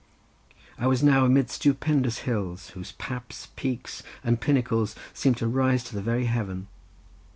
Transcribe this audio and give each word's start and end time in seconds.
I 0.79 0.87
was 0.87 1.03
now 1.03 1.25
amidst 1.25 1.57
stupendous 1.57 2.21
hills, 2.25 2.71
whose 2.71 2.93
paps, 2.93 3.49
peaks, 3.55 4.01
and 4.23 4.41
pinnacles 4.41 4.95
seemed 5.13 5.37
to 5.37 5.47
rise 5.47 5.83
to 5.83 5.93
the 5.93 6.01
very 6.01 6.25
heaven. 6.25 6.65